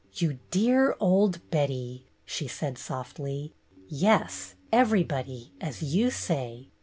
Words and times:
"You 0.15 0.39
dear 0.49 0.95
old 0.99 1.47
Betty!'' 1.51 2.07
she 2.25 2.47
said 2.47 2.79
softly. 2.79 3.53
"Yes, 3.87 4.55
everybody, 4.71 5.53
as 5.61 5.83
you 5.83 6.09
say. 6.09 6.69